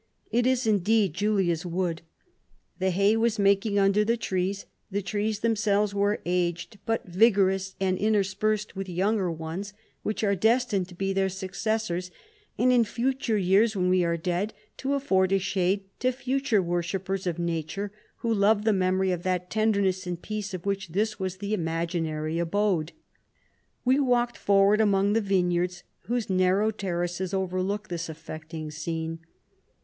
[0.31, 2.01] It is indeed Julia's wood.
[2.79, 7.75] The hay was making 132 under the trees; the trees themselves were aged, but vigorous,
[7.79, 12.09] and inter spersed with younger ones, which are destined to be their successors,
[12.57, 16.63] and in future years, when we are dead, to af ford a shade to future
[16.63, 17.91] worshippers of nature,
[18.25, 22.39] who love the memory of that tenderness and peace of which this was the imaginary
[22.39, 22.91] abode.
[23.85, 29.19] We walked for ward among the vineyards, whose nar row terraces overlook this affecting scene.